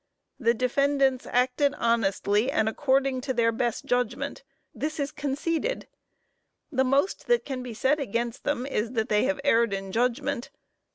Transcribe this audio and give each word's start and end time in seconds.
The 0.39 0.55
defendants 0.55 1.27
acted 1.29 1.75
honestly 1.75 2.49
and 2.49 2.67
according 2.67 3.21
to 3.21 3.35
their 3.35 3.51
best 3.51 3.85
judgment. 3.85 4.41
This 4.73 4.99
is 4.99 5.11
conceded. 5.11 5.85
The 6.71 6.83
most 6.83 7.27
that 7.27 7.45
can 7.45 7.61
be 7.61 7.75
said 7.75 7.99
against 7.99 8.43
them 8.43 8.65
is, 8.65 8.93
that 8.93 9.09
they 9.09 9.25
have 9.25 9.39
erred 9.43 9.73
in 9.73 9.91
judgment. 9.91 10.49